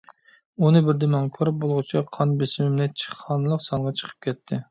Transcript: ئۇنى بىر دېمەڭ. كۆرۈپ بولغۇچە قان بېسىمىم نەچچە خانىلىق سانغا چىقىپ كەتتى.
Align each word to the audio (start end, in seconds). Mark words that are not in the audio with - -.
ئۇنى 0.67 0.79
بىر 0.87 0.95
دېمەڭ. 1.01 1.27
كۆرۈپ 1.35 1.59
بولغۇچە 1.65 2.01
قان 2.17 2.33
بېسىمىم 2.41 2.81
نەچچە 2.81 3.13
خانىلىق 3.19 3.65
سانغا 3.67 3.95
چىقىپ 4.01 4.27
كەتتى. 4.29 4.59